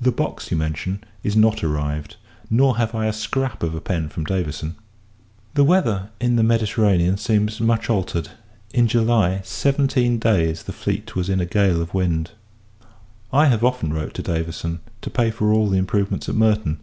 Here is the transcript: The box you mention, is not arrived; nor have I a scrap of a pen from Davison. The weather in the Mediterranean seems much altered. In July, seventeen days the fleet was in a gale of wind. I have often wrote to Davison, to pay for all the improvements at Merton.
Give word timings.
The 0.00 0.10
box 0.10 0.50
you 0.50 0.56
mention, 0.56 1.04
is 1.22 1.36
not 1.36 1.62
arrived; 1.62 2.16
nor 2.50 2.76
have 2.76 2.92
I 2.92 3.06
a 3.06 3.12
scrap 3.12 3.62
of 3.62 3.72
a 3.72 3.80
pen 3.80 4.08
from 4.08 4.24
Davison. 4.24 4.74
The 5.54 5.62
weather 5.62 6.10
in 6.20 6.34
the 6.34 6.42
Mediterranean 6.42 7.16
seems 7.18 7.60
much 7.60 7.88
altered. 7.88 8.30
In 8.74 8.88
July, 8.88 9.40
seventeen 9.44 10.18
days 10.18 10.64
the 10.64 10.72
fleet 10.72 11.14
was 11.14 11.28
in 11.28 11.38
a 11.40 11.46
gale 11.46 11.80
of 11.80 11.94
wind. 11.94 12.32
I 13.32 13.46
have 13.46 13.62
often 13.64 13.92
wrote 13.92 14.14
to 14.14 14.22
Davison, 14.22 14.80
to 15.02 15.08
pay 15.08 15.30
for 15.30 15.52
all 15.52 15.68
the 15.70 15.78
improvements 15.78 16.28
at 16.28 16.34
Merton. 16.34 16.80